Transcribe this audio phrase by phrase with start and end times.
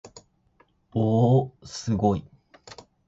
[0.95, 2.25] おおおすごい